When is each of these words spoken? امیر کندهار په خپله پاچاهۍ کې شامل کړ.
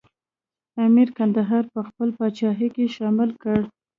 امیر 0.85 1.09
کندهار 1.17 1.63
په 1.73 1.79
خپله 1.87 2.11
پاچاهۍ 2.17 2.69
کې 2.75 2.93
شامل 2.95 3.29
کړ. 3.41 3.59